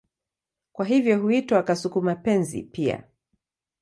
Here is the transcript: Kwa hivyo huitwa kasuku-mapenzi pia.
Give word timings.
Kwa 0.71 0.85
hivyo 0.85 1.19
huitwa 1.19 1.63
kasuku-mapenzi 1.63 2.63
pia. 2.63 3.03